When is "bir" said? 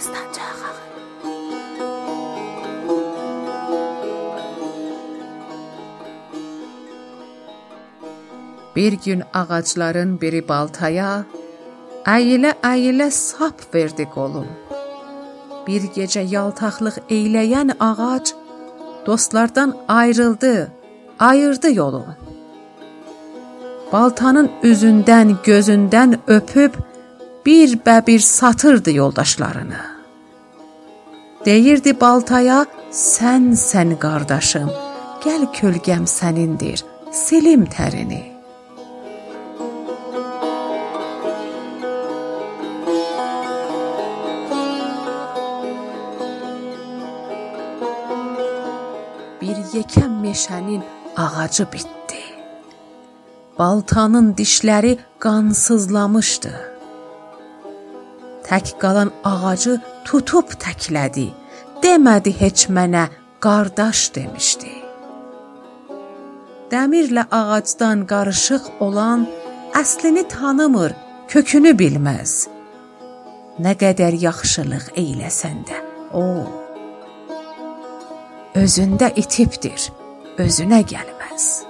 8.76-8.92, 15.66-15.82, 27.50-27.72, 49.42-49.58